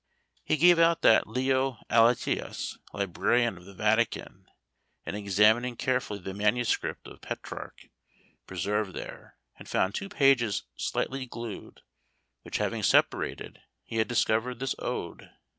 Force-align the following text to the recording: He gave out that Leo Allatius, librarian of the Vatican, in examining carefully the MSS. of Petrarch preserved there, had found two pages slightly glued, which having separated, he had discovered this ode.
He 0.43 0.57
gave 0.57 0.79
out 0.79 1.03
that 1.03 1.27
Leo 1.27 1.77
Allatius, 1.91 2.79
librarian 2.91 3.55
of 3.55 3.65
the 3.65 3.75
Vatican, 3.75 4.47
in 5.05 5.13
examining 5.13 5.75
carefully 5.75 6.17
the 6.17 6.33
MSS. 6.33 6.75
of 7.05 7.21
Petrarch 7.21 7.87
preserved 8.47 8.95
there, 8.95 9.37
had 9.57 9.69
found 9.69 9.93
two 9.93 10.09
pages 10.09 10.63
slightly 10.75 11.27
glued, 11.27 11.81
which 12.41 12.57
having 12.57 12.81
separated, 12.81 13.61
he 13.83 13.97
had 13.97 14.07
discovered 14.07 14.57
this 14.57 14.73
ode. 14.79 15.29